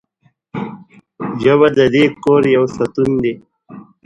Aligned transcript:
ژبه 1.41 1.67
د 1.77 1.79
دې 1.93 2.03
کور 2.23 2.43
یو 2.55 2.63
ستون 2.75 3.09
دی. 3.23 3.33